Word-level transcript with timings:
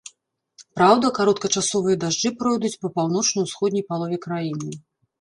Праўда, 0.79 1.11
кароткачасовыя 1.17 2.01
дажджы 2.05 2.33
пройдуць 2.41 2.75
па 2.81 2.93
паўночна-ўсходняй 2.99 3.89
палове 3.93 4.17
краіны. 4.29 4.69